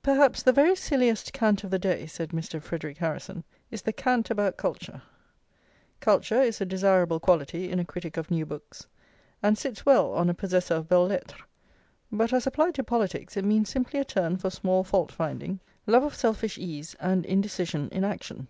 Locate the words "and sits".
9.42-9.84